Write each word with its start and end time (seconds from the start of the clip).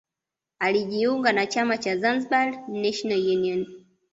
Alijiunga 0.59 1.33
na 1.33 1.45
chama 1.47 1.77
cha 1.77 1.97
Zanzibar 1.97 2.49
National 2.69 3.19
Union 3.19 3.65